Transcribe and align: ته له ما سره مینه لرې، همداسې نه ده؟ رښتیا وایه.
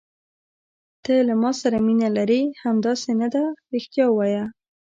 ته 1.03 1.13
له 1.27 1.33
ما 1.41 1.51
سره 1.61 1.77
مینه 1.85 2.09
لرې، 2.17 2.41
همداسې 2.63 3.11
نه 3.21 3.27
ده؟ 3.33 3.43
رښتیا 3.73 4.05
وایه. 4.11 4.45